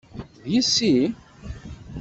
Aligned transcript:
D 0.43 0.45
yessi? 0.53 0.93